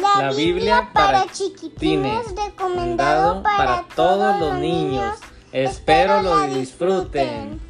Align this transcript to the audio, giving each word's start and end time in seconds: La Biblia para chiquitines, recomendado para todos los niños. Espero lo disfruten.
La 0.00 0.32
Biblia 0.32 0.90
para 0.92 1.26
chiquitines, 1.32 2.26
recomendado 2.36 3.42
para 3.42 3.84
todos 3.94 4.38
los 4.38 4.54
niños. 4.54 5.16
Espero 5.52 6.22
lo 6.22 6.42
disfruten. 6.42 7.60